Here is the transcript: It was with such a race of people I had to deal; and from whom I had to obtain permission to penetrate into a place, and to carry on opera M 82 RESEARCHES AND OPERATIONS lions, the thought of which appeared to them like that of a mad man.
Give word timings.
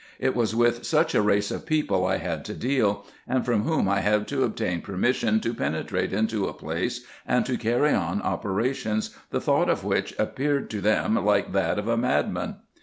It 0.17 0.35
was 0.35 0.55
with 0.55 0.83
such 0.83 1.13
a 1.13 1.21
race 1.21 1.51
of 1.51 1.67
people 1.67 2.07
I 2.07 2.17
had 2.17 2.43
to 2.45 2.55
deal; 2.55 3.05
and 3.27 3.45
from 3.45 3.65
whom 3.65 3.87
I 3.87 3.99
had 3.99 4.27
to 4.29 4.43
obtain 4.43 4.81
permission 4.81 5.39
to 5.41 5.53
penetrate 5.53 6.11
into 6.11 6.47
a 6.47 6.53
place, 6.55 7.05
and 7.23 7.45
to 7.45 7.55
carry 7.55 7.93
on 7.93 8.19
opera 8.23 8.51
M 8.51 8.59
82 8.61 8.69
RESEARCHES 8.69 8.85
AND 8.85 8.85
OPERATIONS 8.85 8.85
lions, 8.85 9.15
the 9.29 9.41
thought 9.41 9.69
of 9.69 9.83
which 9.83 10.15
appeared 10.17 10.69
to 10.71 10.81
them 10.81 11.23
like 11.23 11.51
that 11.53 11.77
of 11.77 11.87
a 11.87 11.97
mad 11.97 12.33
man. 12.33 12.55